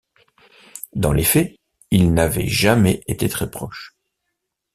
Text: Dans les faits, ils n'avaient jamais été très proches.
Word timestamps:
Dans 0.93 1.13
les 1.13 1.23
faits, 1.23 1.59
ils 1.91 2.11
n'avaient 2.11 2.47
jamais 2.47 3.03
été 3.05 3.29
très 3.29 3.51
proches. 3.51 3.95